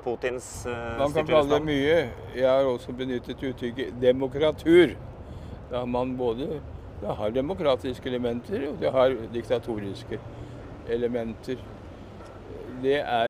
Putins 0.00 0.50
eh, 0.70 0.98
Man 1.00 1.12
kan 1.12 1.28
kalle 1.28 1.58
det 1.58 1.62
mye. 1.66 1.96
Jeg 2.38 2.48
har 2.48 2.68
også 2.70 2.94
benyttet 2.96 3.42
uttrykket 3.50 3.98
demokratur. 4.00 4.94
Da 5.70 5.84
man 5.86 6.16
både 6.18 6.60
det 7.00 7.16
har 7.16 7.30
demokratiske 7.32 8.08
elementer, 8.08 8.68
og 8.68 8.80
det 8.80 8.90
har 8.92 9.14
diktatoriske 9.32 10.18
elementer. 10.88 11.56
Det 12.82 12.98
er 13.00 13.29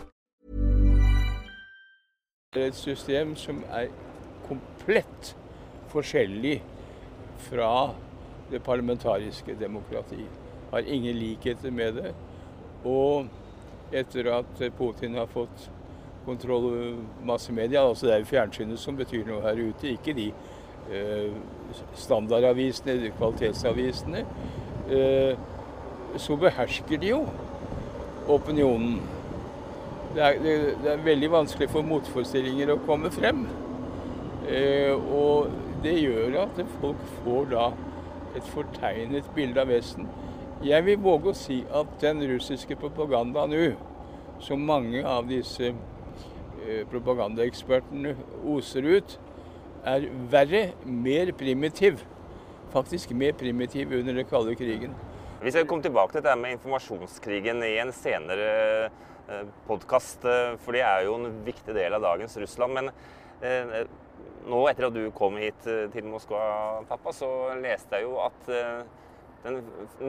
et 2.59 2.75
system 2.75 3.29
som 3.39 3.61
er 3.71 3.85
komplett 4.43 5.29
forskjellig 5.87 6.57
fra 7.39 7.93
det 8.51 8.59
parlamentariske 8.59 9.55
demokrati. 9.59 10.25
Har 10.71 10.79
ingen 10.79 11.15
likheter 11.15 11.71
med 11.71 11.93
det. 11.93 12.11
Og 12.83 13.29
etter 13.93 14.27
at 14.33 14.59
Putin 14.77 15.15
har 15.15 15.31
fått 15.31 15.69
kontroll 16.25 16.65
over 16.65 16.99
massemedia, 17.23 17.85
altså 17.87 18.09
det 18.09 18.13
er 18.17 18.19
jo 18.19 18.29
fjernsynet 18.33 18.83
som 18.83 18.99
betyr 18.99 19.23
noe 19.31 19.39
her 19.47 19.63
ute, 19.69 19.95
ikke 19.95 20.17
de 20.19 20.27
eh, 20.91 21.31
standardavisene, 21.95 22.97
de 22.99 23.13
kvalitetsavisene, 23.15 24.25
eh, 24.91 25.39
så 26.19 26.35
behersker 26.35 26.99
de 26.99 27.15
jo 27.15 27.23
opinionen. 28.27 28.99
Det 30.15 30.23
er, 30.23 30.39
det, 30.43 30.53
det 30.83 30.89
er 30.91 31.03
veldig 31.05 31.29
vanskelig 31.31 31.69
for 31.71 31.87
motforestillinger 31.87 32.73
å 32.73 32.81
komme 32.83 33.11
frem. 33.15 33.45
Eh, 34.43 34.91
og 34.91 35.51
det 35.83 35.93
gjør 36.01 36.35
at 36.41 36.59
folk 36.81 37.05
får 37.21 37.47
da 37.53 37.69
et 38.35 38.47
fortegnet 38.51 39.29
bilde 39.35 39.61
av 39.63 39.71
Vesten. 39.71 40.09
Jeg 40.65 40.85
vil 40.85 40.99
våge 41.01 41.31
å 41.31 41.37
si 41.37 41.61
at 41.73 41.93
den 42.03 42.21
russiske 42.29 42.75
propagandaen 42.81 43.55
nå, 43.55 43.69
som 44.43 44.61
mange 44.67 44.99
av 45.07 45.29
disse 45.29 45.71
eh, 45.71 46.83
propagandaekspertene 46.91 48.15
oser 48.51 48.87
ut, 48.91 49.15
er 49.87 50.09
verre, 50.31 50.65
mer 50.85 51.31
primitiv. 51.37 52.03
Faktisk 52.75 53.15
mer 53.17 53.31
primitiv 53.39 53.95
under 53.95 54.19
den 54.19 54.27
kalde 54.27 54.57
krigen. 54.59 54.93
Vi 55.41 55.55
skal 55.55 55.65
komme 55.69 55.81
tilbake 55.87 56.13
til 56.13 56.21
dette 56.21 56.35
med 56.37 56.59
informasjonskrigen 56.59 57.63
i 57.65 57.77
en 57.81 57.95
senere 57.95 58.91
podkast, 59.67 60.25
for 60.63 60.75
det 60.75 60.83
er 60.85 61.07
jo 61.07 61.17
en 61.17 61.41
viktig 61.45 61.75
del 61.77 61.97
av 61.97 62.03
dagens 62.03 62.35
Russland. 62.41 62.77
Men 62.77 62.91
eh, 63.45 63.85
nå 64.49 64.63
etter 64.69 64.85
at 64.87 64.95
du 64.95 65.11
kom 65.15 65.37
hit 65.41 65.67
eh, 65.69 65.89
til 65.93 66.05
Moskva, 66.09 66.41
pappa, 66.89 67.09
så 67.13 67.27
leste 67.61 67.95
jeg 67.97 68.03
jo 68.07 68.13
at 68.23 68.49
eh, 68.49 68.83
den 69.43 69.55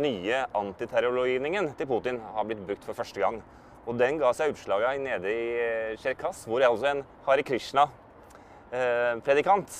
nye 0.02 0.46
antiterrorlovgivningen 0.58 1.74
til 1.78 1.86
Putin 1.88 2.20
har 2.34 2.44
blitt 2.48 2.66
brukt 2.68 2.84
for 2.88 2.94
første 2.96 3.20
gang. 3.22 3.36
Og 3.82 3.92
den 3.98 4.18
ga 4.20 4.28
seg 4.36 4.50
utslag 4.54 5.00
nede 5.02 5.28
i 5.28 5.60
eh, 5.60 5.96
Tsjerkas, 6.00 6.38
hvor 6.48 6.60
altså 6.64 6.86
en 6.92 7.04
Hare 7.26 7.42
Krishna-predikant 7.46 9.70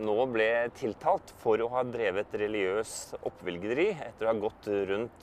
nå 0.00 0.26
ble 0.32 0.50
tiltalt 0.78 1.28
for 1.42 1.56
å 1.60 1.72
ha 1.74 1.80
drevet 1.84 2.36
religiøs 2.40 2.92
oppvilgeri 3.28 3.88
etter 3.96 4.24
å 4.24 4.28
ha 4.30 4.34
gått 4.40 4.64
rundt 4.88 5.22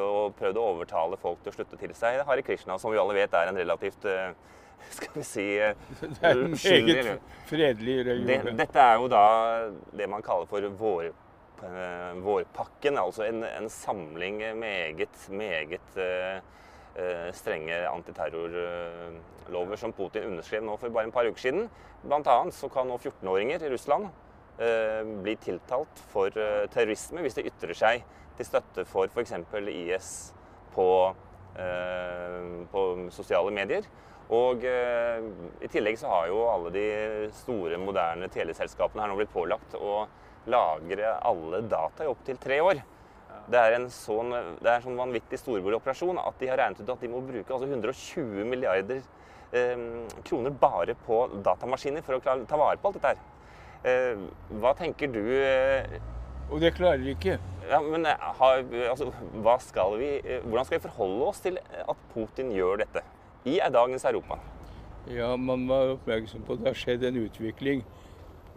og 0.00 0.34
prøvd 0.38 0.58
å 0.58 0.66
overtale 0.72 1.18
folk 1.20 1.42
til 1.42 1.52
å 1.52 1.56
slutte 1.56 1.78
til 1.80 1.94
seg. 1.96 2.20
Hare 2.26 2.44
Krishna, 2.46 2.78
som 2.80 2.92
vi 2.92 3.00
alle 3.00 3.16
vet 3.16 3.34
er 3.36 3.50
en 3.50 3.58
relativt 3.60 4.06
eh, 4.10 4.32
skal 4.96 5.12
vi 5.16 5.24
si 5.26 5.46
eh, 5.62 5.76
Det 6.00 6.20
er 6.20 6.32
en 6.32 6.54
meget 6.54 7.20
fredelig 7.48 7.96
det, 8.26 8.40
dette 8.58 8.80
er 8.82 8.98
jo 9.00 9.06
da 9.12 9.26
det 9.96 10.08
man 10.10 10.24
kaller 10.24 10.48
for 10.50 10.66
vår, 10.80 11.12
eh, 11.68 12.10
vårpakken. 12.24 12.98
Altså 13.00 13.28
en, 13.28 13.44
en 13.48 13.70
samling 13.72 14.42
meget, 14.60 15.30
meget 15.30 16.02
strenge 17.34 17.74
antiterrorlover 17.90 19.80
som 19.80 19.90
Putin 19.90 20.28
underskrev 20.28 20.62
nå 20.62 20.76
for 20.78 20.94
bare 20.94 21.08
en 21.08 21.14
par 21.14 21.26
uker 21.26 21.42
siden. 21.42 21.64
Blant 22.04 22.28
annet 22.30 22.54
så 22.54 22.68
kan 22.70 22.86
nå 22.86 23.00
14-åringer 23.00 23.64
i 23.66 23.70
Russland 23.72 24.12
eh, 24.58 25.02
bli 25.24 25.36
tiltalt 25.42 26.02
for 26.12 26.34
eh, 26.38 26.64
terrorisme 26.72 27.24
hvis 27.24 27.38
de 27.38 27.46
ytrer 27.50 27.78
seg 27.78 28.04
til 28.38 28.48
støtte 28.48 28.86
for 28.88 29.10
f.eks. 29.10 29.34
IS 29.70 30.08
på, 30.74 30.88
eh, 31.60 32.40
på 32.72 32.86
sosiale 33.14 33.54
medier. 33.54 33.86
Og 34.34 34.62
i 34.64 35.68
tillegg 35.68 35.98
så 36.00 36.08
har 36.08 36.30
jo 36.30 36.38
alle 36.48 36.70
de 36.72 36.84
store, 37.36 37.76
moderne 37.76 38.30
teleselskapene 38.32 39.02
her 39.04 39.10
nå 39.12 39.18
blitt 39.18 39.34
pålagt 39.34 39.76
å 39.76 40.06
lagre 40.48 41.10
alle 41.20 41.60
data 41.68 42.06
i 42.06 42.08
opptil 42.08 42.40
tre 42.40 42.56
år. 42.64 42.80
Det 43.44 43.60
er 43.60 43.76
en 43.76 43.90
sånn, 43.92 44.32
det 44.32 44.70
er 44.70 44.78
en 44.78 44.86
sånn 44.86 44.96
vanvittig 44.96 45.38
storboroperasjon 45.42 46.22
at 46.22 46.40
de 46.40 46.48
har 46.48 46.60
regnet 46.62 46.80
ut 46.80 46.94
at 46.94 47.04
de 47.04 47.12
må 47.12 47.20
bruke 47.24 47.52
altså 47.52 47.68
120 47.68 48.48
milliarder 48.48 49.02
eh, 49.52 49.84
kroner 50.24 50.56
bare 50.64 50.96
på 51.04 51.26
datamaskiner 51.44 52.04
for 52.06 52.16
å 52.16 52.22
ta 52.24 52.60
vare 52.60 52.80
på 52.80 52.88
alt 52.88 53.00
dette 53.00 53.12
her. 53.12 53.22
Eh, 53.84 54.16
hva 54.62 54.72
tenker 54.78 55.10
du 55.12 55.20
eh, 55.28 55.98
Og 56.48 56.60
det 56.62 56.70
klarer 56.78 57.02
de 57.04 57.12
ikke. 57.12 57.38
ja, 57.68 57.80
men 57.84 58.06
eh, 58.08 58.22
har, 58.38 58.62
altså, 58.90 59.10
skal 59.60 59.98
vi, 60.00 60.08
Hvordan 60.44 60.64
skal 60.64 60.78
vi 60.78 60.82
forholde 60.86 61.26
oss 61.26 61.40
til 61.44 61.58
at 61.88 61.96
Putin 62.14 62.52
gjør 62.52 62.80
dette 62.84 63.02
i 63.44 63.58
dagens 63.72 64.04
Europa? 64.04 64.38
Ja, 65.10 65.36
man 65.36 65.68
var 65.68 65.98
oppmerksom 65.98 66.46
på 66.46 66.56
at 66.56 66.62
det 66.62 66.70
har 66.70 66.78
skjedd 66.80 67.04
en 67.04 67.18
utvikling. 67.26 67.82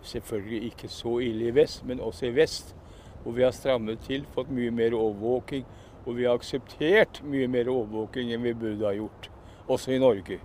Selvfølgelig 0.02 0.72
ikke 0.72 0.88
så 0.88 1.18
ille 1.20 1.50
i 1.50 1.56
vest, 1.56 1.84
men 1.86 2.00
også 2.00 2.30
i 2.30 2.36
vest. 2.36 2.76
Hvor 3.24 3.36
vi 3.36 3.44
har 3.44 3.52
strammet 3.52 4.00
til, 4.08 4.24
fått 4.32 4.48
mye 4.54 4.72
mer 4.72 4.94
overvåking 4.96 5.66
Og 6.06 6.16
vi 6.16 6.24
har 6.24 6.38
akseptert 6.40 7.20
mye 7.28 7.48
mer 7.52 7.68
overvåking 7.68 8.32
enn 8.32 8.46
vi 8.46 8.54
burde 8.56 8.86
ha 8.88 8.94
gjort, 8.96 9.28
også 9.68 9.92
i 9.92 10.00
Norge. 10.00 10.38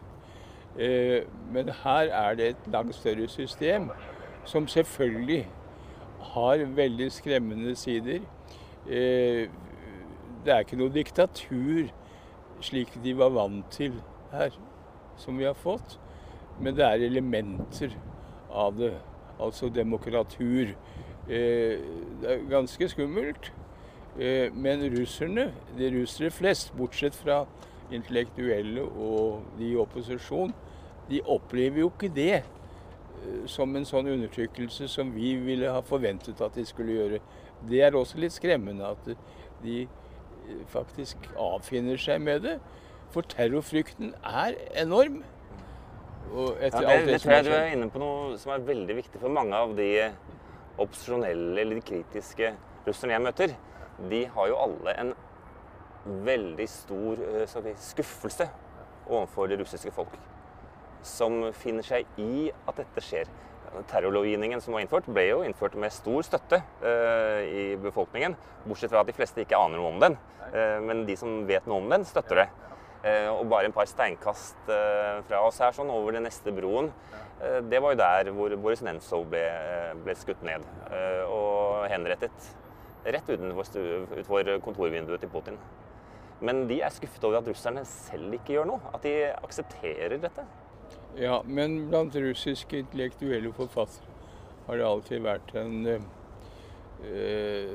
Eh, 0.75 1.23
men 1.55 1.69
her 1.85 2.11
er 2.11 2.35
det 2.35 2.49
et 2.49 2.67
langt 2.73 2.97
større 2.99 3.29
system 3.29 3.93
som 4.45 4.69
selvfølgelig 4.69 5.47
har 6.35 6.65
veldig 6.77 7.13
skremmende 7.13 7.77
sider. 7.77 8.21
Eh, 8.89 9.49
det 10.45 10.53
er 10.53 10.65
ikke 10.65 10.79
noe 10.81 10.93
diktatur 10.93 11.91
slik 12.63 12.95
de 13.03 13.15
var 13.19 13.33
vant 13.35 13.67
til 13.75 13.95
her, 14.33 14.55
som 15.19 15.39
vi 15.39 15.47
har 15.47 15.59
fått. 15.59 15.99
Men 16.61 16.77
det 16.77 16.85
er 16.87 17.07
elementer 17.07 17.97
av 18.51 18.77
det. 18.79 18.95
Altså 19.43 19.69
demokratur. 19.73 20.75
Eh, 21.29 21.83
det 22.23 22.31
er 22.31 22.49
ganske 22.51 22.89
skummelt. 22.89 23.53
Eh, 24.19 24.53
men 24.55 24.85
russerne, 24.93 25.51
de 25.79 25.91
russere 26.01 26.31
flest, 26.31 26.75
bortsett 26.77 27.15
fra 27.17 27.45
intellektuelle 27.93 28.83
og 28.83 29.43
de 29.59 29.73
i 29.73 29.77
opposisjon, 29.77 30.53
de 31.11 31.21
opplever 31.27 31.83
jo 31.83 31.91
ikke 31.91 32.13
det 32.15 32.43
som 33.51 33.77
en 33.77 33.87
sånn 33.89 34.11
undertrykkelse 34.13 34.89
som 34.91 35.13
vi 35.15 35.35
ville 35.41 35.71
ha 35.73 35.83
forventet 35.87 36.41
at 36.45 36.57
de 36.59 36.65
skulle 36.69 36.97
gjøre. 36.97 37.21
Det 37.69 37.83
er 37.85 37.97
også 37.97 38.21
litt 38.23 38.35
skremmende 38.35 38.93
at 38.95 39.13
de 39.63 39.85
faktisk 40.73 41.29
avfinner 41.39 42.01
seg 42.01 42.23
med 42.23 42.43
det. 42.47 42.57
For 43.13 43.27
terrorfrykten 43.29 44.15
er 44.25 44.57
enorm. 44.83 45.21
Og 46.33 46.57
ja, 46.63 46.71
det, 46.73 46.81
det, 46.81 47.07
det 47.13 47.21
tror 47.23 47.35
jeg 47.37 47.47
du 47.47 47.53
er 47.55 47.75
inne 47.75 47.91
på 47.93 48.01
noe 48.01 48.39
som 48.41 48.55
er 48.55 48.65
veldig 48.65 48.97
viktig 49.03 49.21
for 49.21 49.33
mange 49.35 49.59
av 49.59 49.75
de 49.77 49.91
opposisjonelle 50.81 51.61
eller 51.61 51.77
de 51.77 51.85
kritiske 51.85 52.55
russerne 52.87 53.19
jeg 53.19 53.25
møter 53.27 53.55
de 54.11 54.25
har 54.35 54.49
jo 54.49 54.59
alle 54.59 54.95
en 55.01 55.13
veldig 56.27 56.69
stor 56.69 57.21
eh, 57.23 57.65
vi, 57.65 57.75
skuffelse 57.79 58.49
overfor 59.07 59.47
det 59.47 59.61
russiske 59.61 59.93
folk. 59.95 60.15
Som 61.07 61.49
finner 61.59 61.87
seg 61.87 62.07
i 62.21 62.51
at 62.53 62.79
dette 62.79 63.03
skjer. 63.05 63.31
Terrorlovgivningen 63.89 64.61
som 64.61 64.75
var 64.77 64.83
innført, 64.85 65.09
ble 65.09 65.25
jo 65.31 65.41
innført 65.47 65.75
med 65.81 65.95
stor 65.95 66.25
støtte 66.27 66.59
eh, 66.85 67.41
i 67.49 67.63
befolkningen. 67.81 68.37
Bortsett 68.67 68.93
fra 68.93 69.01
at 69.01 69.09
de 69.09 69.17
fleste 69.17 69.43
ikke 69.43 69.59
aner 69.59 69.81
noe 69.81 69.95
om 69.95 70.03
den. 70.03 70.19
Eh, 70.53 70.79
men 70.85 71.07
de 71.09 71.17
som 71.17 71.43
vet 71.49 71.67
noe 71.71 71.81
om 71.81 71.89
den, 71.91 72.05
støtter 72.09 72.43
det. 72.43 72.49
Eh, 73.09 73.31
og 73.33 73.49
bare 73.51 73.71
en 73.71 73.75
par 73.75 73.89
steinkast 73.89 74.69
fra 74.69 75.41
oss 75.47 75.59
her, 75.65 75.73
sånn 75.75 75.91
over 75.91 76.19
den 76.19 76.29
neste 76.29 76.55
broen, 76.55 76.93
det 77.43 77.81
var 77.83 77.97
jo 77.97 77.99
der 77.99 78.29
hvor 78.37 78.53
Boris 78.63 78.85
Nemtsov 78.87 79.25
ble, 79.33 79.41
ble 80.05 80.15
skutt 80.15 80.45
ned 80.47 80.63
og 81.27 81.89
henrettet 81.91 82.53
rett 83.03 83.33
utenfor, 83.33 83.67
utenfor 84.13 84.51
kontorvinduet 84.63 85.25
til 85.25 85.33
Putin. 85.33 85.59
Men 86.43 86.65
de 86.71 86.81
er 86.83 86.95
skuffet 86.95 87.25
over 87.27 87.41
at 87.41 87.49
russerne 87.51 87.83
selv 87.87 88.35
ikke 88.39 88.57
gjør 88.57 88.69
noe. 88.71 88.93
At 88.95 89.03
de 89.07 89.15
aksepterer 89.43 90.19
dette. 90.23 90.47
Ja, 91.21 91.43
men 91.47 91.89
blant 91.91 92.15
russiske 92.17 92.79
intellektuelle 92.79 93.53
forfattere 93.53 94.09
har 94.67 94.79
det 94.79 94.87
alltid 94.87 95.25
vært 95.25 95.51
en 95.61 95.75
eh, 95.91 97.75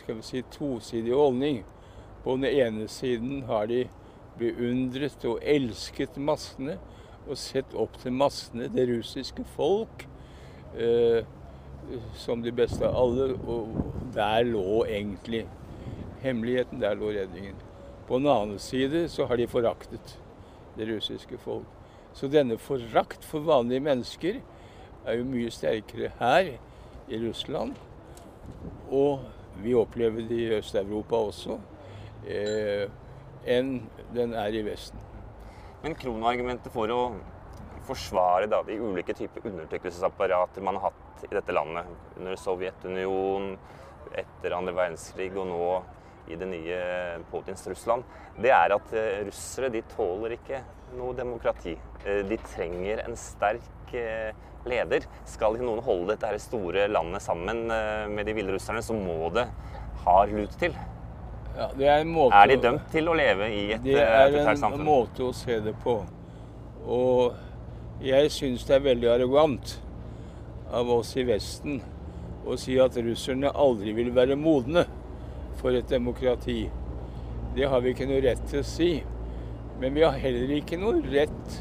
skal 0.00 0.18
vi 0.18 0.26
si, 0.26 0.42
tosidig 0.52 1.14
holdning. 1.16 1.62
På 2.24 2.34
den 2.36 2.44
ene 2.50 2.88
siden 2.90 3.46
har 3.48 3.70
de 3.70 3.86
beundret 4.36 5.24
og 5.24 5.40
elsket 5.40 6.18
massene 6.20 6.76
og 7.26 7.38
sett 7.40 7.72
opp 7.74 7.96
til 8.02 8.12
massene, 8.12 8.68
det 8.68 8.88
russiske 8.90 9.46
folk. 9.56 10.04
Eh, 10.76 11.24
som 12.14 12.42
de 12.42 12.52
beste 12.52 12.84
av 12.86 12.96
alle. 12.96 13.32
Og 13.46 13.68
der 14.14 14.44
lå 14.44 14.84
egentlig 14.84 15.46
hemmeligheten. 16.22 16.80
Der 16.80 16.94
lå 16.98 17.12
redningen. 17.14 17.56
På 18.08 18.18
den 18.18 18.28
annen 18.30 18.58
side 18.58 19.08
så 19.08 19.26
har 19.26 19.36
de 19.36 19.48
foraktet 19.50 20.18
det 20.76 20.88
russiske 20.90 21.38
folk. 21.38 21.66
Så 22.16 22.30
denne 22.32 22.56
forakt 22.56 23.24
for 23.28 23.44
vanlige 23.44 23.84
mennesker 23.84 24.38
er 25.04 25.18
jo 25.18 25.26
mye 25.28 25.50
sterkere 25.52 26.14
her 26.16 26.54
i 27.12 27.18
Russland. 27.20 27.74
Og 28.88 29.26
vi 29.60 29.74
opplever 29.76 30.24
det 30.28 30.38
i 30.46 30.54
Øst-Europa 30.56 31.20
også, 31.28 31.58
eh, 32.24 32.86
enn 33.44 33.82
den 34.14 34.32
er 34.34 34.54
i 34.54 34.64
Vesten. 34.64 35.00
Men 35.82 35.94
kronargumentet 35.94 36.72
for 36.72 36.88
å 36.88 37.02
forsvare 37.86 38.48
da, 38.50 38.62
de 38.66 38.80
ulike 38.80 39.14
typer 39.14 39.44
undertrykkelsesapparater 39.50 40.64
man 40.64 40.80
har 40.80 40.90
hatt 40.90 41.26
i 41.28 41.34
dette 41.34 41.52
landet 41.52 42.16
under 42.16 42.36
Sovjetunionen, 42.40 43.58
etter 44.16 44.56
andre 44.56 44.72
verdenskrig 44.74 45.34
og 45.36 45.50
nå 45.50 45.68
i 46.28 46.36
det 46.38 46.48
nye 46.50 46.78
Putins 47.30 47.66
Russland, 47.70 48.04
det 48.40 48.52
er 48.52 48.74
at 48.76 48.92
eh, 48.96 49.22
russere 49.28 49.70
de 49.72 49.82
tåler 49.94 50.36
ikke 50.36 50.60
noe 50.96 51.14
demokrati. 51.16 51.76
Eh, 52.04 52.22
de 52.28 52.38
trenger 52.42 53.04
en 53.04 53.16
sterk 53.18 53.94
eh, 53.96 54.34
leder. 54.66 55.06
Skal 55.28 55.58
noen 55.62 55.80
holde 55.86 56.14
dette 56.14 56.32
her 56.32 56.42
store 56.42 56.88
landet 56.90 57.24
sammen 57.24 57.66
med 57.70 58.26
de 58.26 58.34
ville 58.36 58.56
russerne, 58.56 58.82
så 58.82 58.96
må 58.96 59.30
det 59.34 59.46
hard 60.04 60.34
lut 60.34 60.58
til. 60.60 60.74
Ja, 61.56 61.70
er, 61.96 62.04
måte, 62.04 62.36
er, 62.36 62.50
de 62.50 62.56
dømt 62.60 62.90
til 62.92 63.08
å 63.08 63.14
leve 63.16 63.46
i 63.48 63.62
et 63.72 63.80
autoritært 63.80 64.60
samfunn? 64.60 64.60
Det 64.60 64.66
er 64.66 64.82
en 64.82 64.90
måte 64.90 65.24
å 65.24 65.32
se 65.32 65.60
det 65.64 65.72
på. 65.80 65.94
Og 66.84 68.02
jeg 68.04 68.32
syns 68.34 68.66
det 68.68 68.76
er 68.76 68.84
veldig 68.90 69.08
arrogant 69.14 69.78
av 70.76 70.90
oss 70.98 71.14
i 71.16 71.24
Vesten 71.24 71.78
å 72.46 72.58
si 72.60 72.76
at 72.82 72.98
russerne 73.00 73.50
aldri 73.56 73.94
vil 73.96 74.12
være 74.14 74.36
modne 74.38 74.84
for 75.66 75.74
et 75.74 75.90
demokrati. 75.90 76.68
Det 77.56 77.66
har 77.66 77.80
vi 77.82 77.90
ikke 77.90 78.06
noe 78.06 78.22
rett 78.22 78.42
til 78.46 78.60
å 78.62 78.66
si. 78.66 78.90
Men 79.80 79.96
vi 79.96 80.04
har 80.04 80.14
heller 80.22 80.52
ikke 80.56 80.78
noe 80.80 81.02
rett 81.04 81.56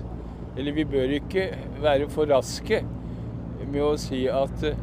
Eller 0.55 0.71
vi 0.71 0.85
bør 0.87 1.11
ikke 1.17 1.49
være 1.83 2.05
for 2.07 2.29
raske 2.31 2.77
med 3.65 3.81
å 3.83 3.97
si 3.99 4.21
at 4.31 4.61
eh, 4.63 4.77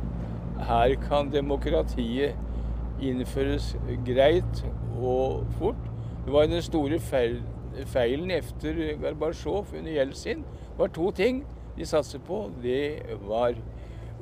her 0.68 0.92
kan 1.06 1.30
demokratiet 1.32 3.00
innføres 3.00 3.70
greit 4.04 4.60
og 4.98 5.46
fort. 5.56 5.80
Det 6.26 6.34
var 6.34 6.50
den 6.50 6.60
store 6.66 6.98
feilen 7.00 8.34
etter 8.36 8.82
Gorbatsjov 9.00 9.72
under 9.78 9.96
Jeltsin. 9.96 10.44
Det 10.44 10.82
var 10.82 10.92
to 10.92 11.08
ting 11.16 11.40
de 11.78 11.88
satset 11.88 12.20
på. 12.28 12.42
Det 12.60 13.16
var 13.24 13.56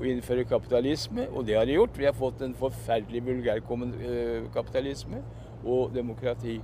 å 0.01 0.09
innføre 0.09 0.47
kapitalisme, 0.49 1.27
og 1.35 1.45
det 1.49 1.59
har 1.59 1.69
de 1.69 1.77
gjort. 1.77 1.99
Vi 1.99 2.09
har 2.09 2.17
fått 2.17 2.41
en 2.45 2.57
forferdelig 2.57 3.23
vulgær 3.27 3.61
eh, 3.61 4.47
kapitalisme 4.55 5.21
og 5.65 5.93
demokrati. 5.95 6.61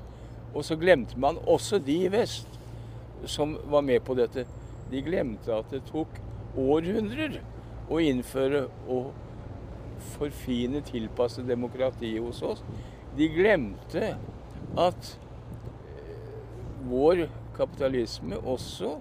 Og 0.55 0.65
så 0.65 0.77
glemte 0.81 1.19
man 1.21 1.39
også 1.45 1.79
de 1.79 1.99
i 2.07 2.13
vest 2.13 2.49
som 3.29 3.57
var 3.69 3.85
med 3.85 4.01
på 4.07 4.17
dette. 4.17 4.47
De 4.91 5.03
glemte 5.05 5.53
at 5.53 5.69
det 5.73 5.83
tok 5.91 6.17
århundrer 6.57 7.41
å 7.93 8.01
innføre 8.01 8.67
og 8.89 9.13
forfine, 10.17 10.81
tilpasse 10.87 11.45
demokratiet 11.45 12.23
hos 12.25 12.41
oss. 12.45 12.65
De 13.17 13.29
glemte 13.33 14.15
at 14.81 15.13
eh, 15.93 16.25
vår 16.89 17.27
kapitalisme 17.57 18.41
også 18.45 18.97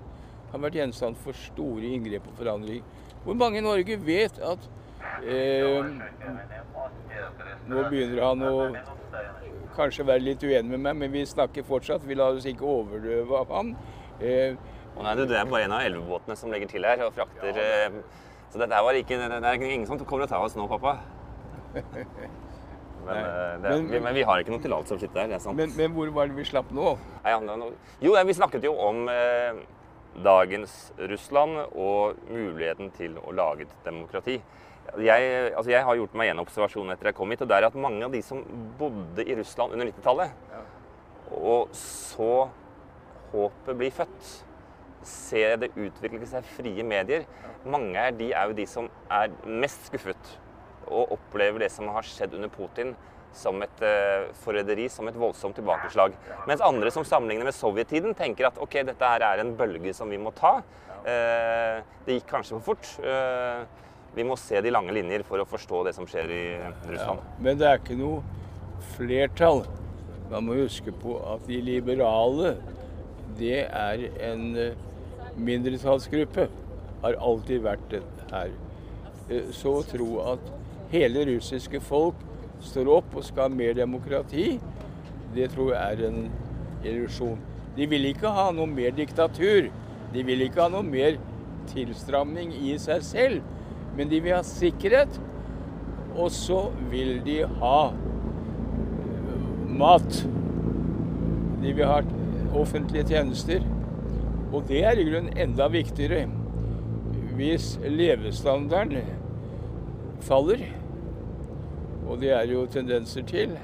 har 0.52 0.64
vært 0.64 0.80
gjenstand 0.80 1.20
for 1.24 1.36
store 1.36 1.96
inngrep 1.96 2.28
og 2.32 2.38
forandring. 2.40 2.84
Hvor 3.26 3.34
mange 3.34 3.58
i 3.58 3.66
Norge 3.66 3.98
vet 4.06 4.38
at 4.46 4.68
eh, 5.26 5.88
Nå 7.66 7.88
begynner 7.90 8.22
han 8.22 8.44
å 8.46 8.54
kanskje 9.76 10.06
være 10.08 10.24
litt 10.24 10.44
uenig 10.46 10.70
med 10.76 10.84
meg, 10.84 11.00
men 11.00 11.12
vi 11.12 11.26
snakker 11.28 11.66
fortsatt. 11.68 12.06
Vi 12.08 12.16
lar 12.16 12.38
oss 12.38 12.46
ikke 12.48 12.68
overdøve 12.70 13.42
av 13.42 13.52
han. 13.58 13.74
Eh, 14.22 14.56
nei, 14.96 15.16
det 15.18 15.28
er 15.34 15.50
bare 15.50 15.66
en 15.66 15.76
av 15.76 15.88
elvebåtene 15.88 16.38
som 16.40 16.54
legger 16.54 16.72
til 16.72 16.86
her 16.88 17.02
og 17.04 17.12
frakter 17.18 17.58
eh, 17.60 17.98
Så 18.54 18.62
dette 18.62 18.80
var 18.86 18.96
ikke, 18.96 19.18
det 19.20 19.42
er 19.42 19.66
ingen 19.68 19.90
som 19.90 20.00
kommer 20.00 20.24
og 20.24 20.32
tar 20.32 20.46
oss 20.46 20.56
nå, 20.56 20.70
pappa. 20.72 21.00
Men, 23.06 23.18
eh, 23.18 23.62
det, 23.62 23.70
men, 23.70 23.90
vi, 23.92 24.00
men, 24.00 24.16
vi, 24.18 24.24
har 24.26 24.42
ikke 24.42 24.54
noe 24.56 24.62
tillatelse 24.64 24.96
til 24.96 24.98
å 24.98 25.02
sitte 25.04 25.20
der. 25.20 25.28
det 25.30 25.38
er 25.38 25.42
sant. 25.44 25.58
Men, 25.60 25.74
men, 25.78 25.92
hvor 25.94 26.10
var 26.16 26.32
det 26.32 26.40
vi 26.40 26.46
slapp 26.48 26.72
nå? 26.74 26.96
Nei, 27.22 27.36
jo, 28.02 28.16
vi 28.18 28.34
snakket 28.34 28.66
jo 28.66 28.72
om 28.82 29.04
eh, 29.12 29.60
dagens 30.24 30.94
Russland 31.12 31.58
og 31.72 32.20
muligheten 32.30 32.92
til 32.96 33.18
å 33.20 33.34
lage 33.36 33.66
et 33.66 33.76
demokrati. 33.86 34.40
Jeg, 35.02 35.30
altså 35.58 35.72
jeg 35.72 35.84
har 35.88 35.98
gjort 35.98 36.16
meg 36.16 36.32
en 36.32 36.44
observasjon 36.44 36.94
etter 36.94 37.10
jeg 37.10 37.18
kom 37.18 37.34
hit, 37.34 37.42
og 37.42 37.50
det 37.50 37.58
er 37.58 37.68
at 37.68 37.78
mange 37.80 38.06
av 38.06 38.14
de 38.14 38.22
som 38.24 38.44
bodde 38.80 39.26
i 39.26 39.36
Russland 39.36 39.74
under 39.74 39.90
90-tallet, 39.90 40.36
ja. 40.54 40.62
og 41.42 41.74
så 41.80 42.48
håpet 43.34 43.80
blir 43.80 43.96
født, 43.96 44.30
ser 45.06 45.58
det 45.62 45.74
utvikle 45.74 46.26
seg 46.30 46.46
frie 46.56 46.86
medier, 46.86 47.26
mange 47.66 47.98
av 47.98 48.16
de 48.18 48.30
er 48.34 48.50
jo 48.50 48.58
de 48.58 48.66
som 48.70 48.88
er 49.12 49.34
mest 49.46 49.90
skuffet 49.90 50.36
og 50.86 51.16
opplever 51.18 51.66
det 51.66 51.72
som 51.74 51.90
har 51.94 52.06
skjedd 52.06 52.36
under 52.38 52.52
Putin 52.54 52.94
som 53.36 53.62
et 53.66 53.84
uh, 53.84 54.32
forræderi, 54.44 54.88
som 54.92 55.08
et 55.10 55.18
voldsomt 55.20 55.58
tilbakeslag. 55.60 56.16
Mens 56.50 56.64
andre 56.66 56.92
som 56.94 57.06
sammenligner 57.08 57.48
med 57.48 57.56
sovjettiden, 57.56 58.16
tenker 58.18 58.50
at 58.50 58.60
ok, 58.62 58.80
dette 58.88 59.12
her 59.12 59.26
er 59.28 59.44
en 59.44 59.54
bølge 59.58 59.94
som 59.96 60.12
vi 60.12 60.20
må 60.22 60.34
ta. 60.36 60.58
Uh, 61.06 61.82
det 62.06 62.20
gikk 62.20 62.30
kanskje 62.32 62.58
for 62.58 62.74
fort. 62.74 62.92
Uh, 63.04 63.66
vi 64.16 64.24
må 64.24 64.38
se 64.40 64.62
de 64.64 64.72
lange 64.72 64.96
linjer 64.96 65.26
for 65.28 65.44
å 65.44 65.48
forstå 65.50 65.84
det 65.90 65.96
som 65.98 66.08
skjer 66.08 66.32
i 66.32 66.44
Russland. 66.88 67.20
Ja, 67.20 67.40
men 67.44 67.60
det 67.60 67.68
er 67.68 67.82
ikke 67.82 68.00
noe 68.00 68.24
flertall 68.96 69.66
Man 70.30 70.46
må 70.48 70.56
huske 70.58 70.94
på 70.96 71.18
at 71.34 71.44
de 71.46 71.58
liberale, 71.62 72.56
det 73.38 73.66
er 73.68 74.06
en 74.26 74.46
mindretallsgruppe. 75.38 76.48
Har 77.04 77.18
alltid 77.22 77.62
vært 77.62 77.86
det 77.92 78.02
her. 78.32 78.56
Så 79.54 79.76
å 79.82 79.84
tro 79.86 80.08
at 80.32 80.50
hele 80.90 81.28
russiske 81.30 81.82
folk 81.86 82.25
står 82.66 82.90
opp 82.98 83.16
og 83.16 83.26
skal 83.28 83.48
ha 83.48 83.56
mer 83.56 83.76
demokrati, 83.78 84.56
det 85.36 85.52
tror 85.54 85.74
jeg 85.74 85.98
er 85.98 86.08
en 86.10 86.26
illusjon. 86.86 87.40
De 87.76 87.88
vil 87.92 88.08
ikke 88.08 88.32
ha 88.32 88.50
noe 88.56 88.70
mer 88.72 88.94
diktatur. 88.96 89.68
De 90.14 90.24
vil 90.24 90.46
ikke 90.46 90.64
ha 90.64 90.70
noe 90.72 90.86
mer 90.88 91.18
tilstramming 91.72 92.54
i 92.56 92.76
seg 92.80 93.04
selv. 93.04 93.42
Men 93.98 94.12
de 94.12 94.22
vil 94.24 94.38
ha 94.38 94.44
sikkerhet. 94.48 95.20
Og 96.16 96.32
så 96.32 96.62
vil 96.92 97.18
de 97.26 97.42
ha 97.60 97.80
øh, 97.92 99.42
mat. 99.76 100.22
De 101.64 101.74
vil 101.74 101.84
ha 101.90 102.00
offentlige 102.56 103.10
tjenester. 103.12 103.66
Og 104.54 104.64
det 104.70 104.86
er 104.88 104.96
i 105.00 105.08
grunnen 105.10 105.36
enda 105.36 105.68
viktigere. 105.68 106.30
Hvis 107.36 107.74
levestandarden 107.84 109.04
faller, 110.24 110.64
og 112.08 112.20
det 112.22 112.32
er 112.36 112.46
jo 112.52 112.66
tendenser 112.66 113.26
til, 113.28 113.58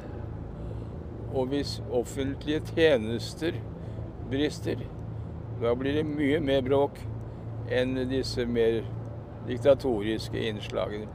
og 1.33 1.45
hvis 1.51 1.77
offentlige 1.91 2.61
tjenester 2.73 3.55
brister, 4.29 4.75
da 5.61 5.73
blir 5.77 5.99
det 5.99 6.05
mye 6.07 6.39
mer 6.43 6.63
bråk 6.65 6.97
enn 7.71 7.95
disse 8.09 8.45
mer 8.49 8.81
diktatoriske 9.47 10.47
innslagene. 10.49 11.07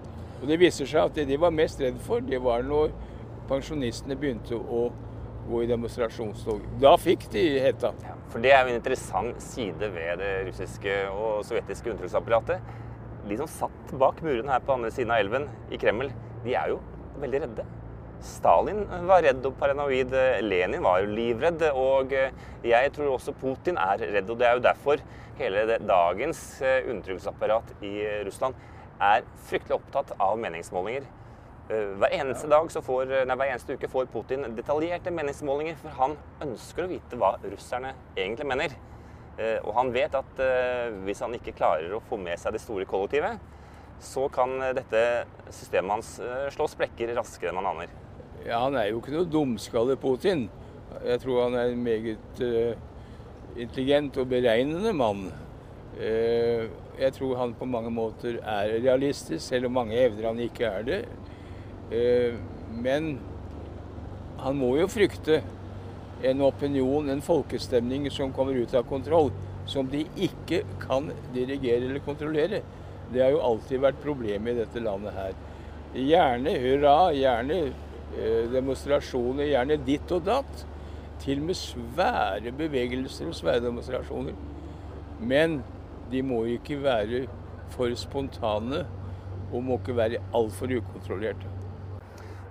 Og 0.42 0.48
Det 0.48 0.60
viser 0.60 0.86
seg 0.88 1.08
at 1.08 1.16
det 1.16 1.26
de 1.28 1.40
var 1.40 1.50
mest 1.54 1.80
redd 1.80 1.98
for, 2.04 2.20
det 2.20 2.38
var 2.42 2.62
når 2.62 2.92
pensjonistene 3.48 4.16
begynte 4.16 4.56
å 4.56 4.88
gå 5.46 5.62
i 5.62 5.68
demonstrasjonstog. 5.70 6.64
Da 6.82 6.96
fikk 6.98 7.28
de 7.32 7.44
hetta. 7.62 7.92
For 8.32 8.42
det 8.42 8.52
er 8.52 8.64
jo 8.64 8.74
en 8.74 8.80
interessant 8.80 9.42
side 9.42 9.92
ved 9.94 10.20
det 10.20 10.32
russiske 10.48 10.96
og 11.12 11.44
sovjetiske 11.46 11.92
undertrykksapparatet. 11.92 12.74
De 13.26 13.38
som 13.38 13.50
satt 13.50 13.94
bak 13.98 14.20
murene 14.22 14.52
her 14.52 14.62
på 14.66 14.74
andre 14.76 14.90
siden 14.94 15.14
av 15.14 15.22
elven 15.22 15.48
i 15.72 15.80
Kreml, 15.80 16.10
de 16.44 16.54
er 16.54 16.74
jo 16.74 16.80
veldig 17.22 17.42
redde. 17.46 17.66
Stalin 18.26 18.84
var 19.06 19.22
redd 19.26 19.44
og 19.46 19.58
paranoid. 19.60 20.14
Lenin 20.42 20.82
var 20.84 21.02
jo 21.02 21.12
livredd. 21.12 21.66
Og 21.76 22.14
jeg 22.66 22.92
tror 22.96 23.12
også 23.12 23.34
Putin 23.36 23.76
er 23.80 24.02
redd. 24.16 24.30
Og 24.32 24.40
det 24.40 24.48
er 24.48 24.56
jo 24.56 24.64
derfor 24.64 25.04
hele 25.36 25.76
dagens 25.82 26.40
undertrykkelsesapparat 26.62 27.74
i 27.84 27.92
Russland 28.24 28.56
er 29.04 29.26
fryktelig 29.50 29.76
opptatt 29.76 30.14
av 30.16 30.38
meningsmålinger. 30.40 31.04
Hver 31.66 32.12
eneste, 32.14 32.46
får, 32.86 33.10
nei, 33.26 33.34
hver 33.36 33.50
eneste 33.50 33.74
uke 33.76 33.90
får 33.90 34.06
Putin 34.12 34.46
detaljerte 34.56 35.10
meningsmålinger, 35.12 35.76
for 35.82 35.96
han 35.98 36.14
ønsker 36.46 36.86
å 36.86 36.90
vite 36.92 37.18
hva 37.18 37.34
russerne 37.42 37.90
egentlig 38.14 38.46
mener. 38.48 38.76
Og 39.66 39.72
han 39.76 39.90
vet 39.92 40.14
at 40.16 40.40
hvis 41.04 41.20
han 41.20 41.34
ikke 41.36 41.56
klarer 41.58 41.92
å 41.92 42.00
få 42.08 42.16
med 42.22 42.40
seg 42.40 42.54
det 42.56 42.62
store 42.62 42.86
kollektivet, 42.88 43.42
så 44.02 44.26
kan 44.32 44.58
dette 44.76 45.02
systemet 45.54 45.96
hans 45.96 46.10
slå 46.54 46.66
sprekker 46.70 47.14
raskere 47.16 47.52
enn 47.52 47.58
man 47.60 47.70
aner. 47.72 47.92
Ja, 48.46 48.60
Han 48.62 48.76
er 48.78 48.90
jo 48.90 49.00
ikke 49.00 49.14
noe 49.14 49.26
dumskalle, 49.26 49.96
Putin. 49.98 50.46
Jeg 51.02 51.20
tror 51.22 51.46
han 51.46 51.56
er 51.58 51.72
en 51.72 51.82
meget 51.82 52.42
uh, 52.42 52.76
intelligent 53.58 54.16
og 54.22 54.28
beregnende 54.30 54.92
mann. 54.96 55.26
Uh, 55.96 56.68
jeg 56.96 57.12
tror 57.16 57.36
han 57.40 57.56
på 57.58 57.68
mange 57.68 57.90
måter 57.90 58.38
er 58.40 58.76
realistisk, 58.84 59.42
selv 59.44 59.68
om 59.68 59.76
mange 59.80 59.98
hevder 59.98 60.30
han 60.30 60.38
ikke 60.40 60.70
er 60.70 60.86
det. 60.86 61.00
Men 62.72 63.18
han 64.40 64.56
må 64.56 64.72
jo 64.80 64.86
frykte 64.88 65.42
en 66.24 66.40
opinion, 66.46 67.10
en 67.12 67.20
folkestemning 67.22 68.08
som 68.10 68.32
kommer 68.32 68.56
ut 68.56 68.74
av 68.74 68.86
kontroll. 68.88 69.28
Som 69.68 69.90
de 69.90 70.04
ikke 70.16 70.62
kan 70.80 71.10
dirigere 71.34 71.88
eller 71.88 72.00
kontrollere. 72.06 72.62
Det 73.12 73.22
har 73.22 73.34
jo 73.34 73.42
alltid 73.44 73.82
vært 73.84 74.02
problemet 74.02 74.54
i 74.54 74.60
dette 74.62 74.82
landet 74.82 75.14
her. 75.16 75.36
Gjerne 75.96 76.52
hurra, 76.60 76.96
gjerne 77.16 77.60
eh, 77.66 78.46
demonstrasjoner, 78.52 79.46
gjerne 79.52 79.78
ditt 79.86 80.12
og 80.12 80.26
datt. 80.26 80.66
Til 81.22 81.40
og 81.40 81.48
med 81.48 81.58
svære 81.58 82.52
bevegelser 82.56 83.30
og 83.30 83.38
svære 83.38 83.62
demonstrasjoner. 83.64 84.36
Men 85.20 85.60
de 86.10 86.22
må 86.22 86.42
ikke 86.58 86.78
være 86.82 87.24
for 87.72 87.94
spontane 87.98 88.84
og 89.52 89.62
må 89.64 89.78
ikke 89.80 89.96
være 89.96 90.22
altfor 90.34 90.74
ukontrollerte. 90.76 91.52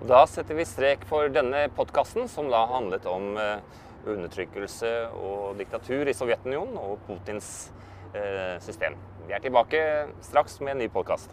Da 0.06 0.22
setter 0.30 0.58
vi 0.58 0.66
strek 0.68 1.06
for 1.10 1.32
denne 1.34 1.66
podkasten, 1.76 2.28
som 2.30 2.50
da 2.52 2.66
handlet 2.70 3.08
om 3.10 3.36
eh, 3.42 3.82
undertrykkelse 4.06 4.92
og 5.18 5.58
diktatur 5.60 6.06
i 6.08 6.14
Sovjetunionen 6.14 6.78
og 6.78 7.00
Putins 7.08 7.72
eh, 8.14 8.58
system. 8.62 8.98
Vi 9.28 9.34
er 9.34 9.42
tilbake 9.42 9.80
straks 10.22 10.60
med 10.62 10.76
en 10.76 10.78
ny 10.78 10.90
podkast. 10.94 11.32